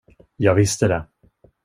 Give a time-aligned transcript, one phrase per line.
[0.37, 1.05] Jag visste det.